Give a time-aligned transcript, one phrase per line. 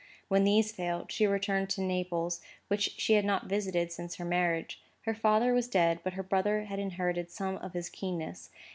[0.29, 4.81] When these failed, she returned to Naples, which she had not visited since her marriage.
[5.01, 8.49] Her father was dead; but her brother inherited some of his keenness.